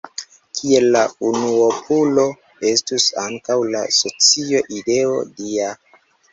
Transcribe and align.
Kiel 0.59 0.87
la 0.95 1.01
unuopulo 1.31 2.25
estus 2.71 3.07
ankaŭ 3.27 3.61
la 3.77 3.85
socio 4.01 4.67
ideo 4.81 5.23
dia. 5.41 5.73